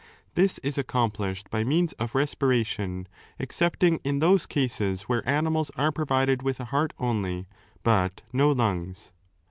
This 0.33 0.57
is 0.63 0.79
accomplished 0.79 1.51
by 1.51 1.63
means 1.63 1.93
of 1.99 2.15
respiration, 2.15 3.07
excepting 3.39 3.99
in 4.03 4.17
those 4.17 4.47
cases 4.47 5.03
where 5.03 5.21
animals 5.29 5.69
are 5.77 5.91
provided 5.91 6.41
with 6.41 6.59
a 6.59 6.65
heart 6.65 6.91
only 6.97 7.45
but 7.83 8.23
no 8.33 8.49
lungs. 8.51 9.11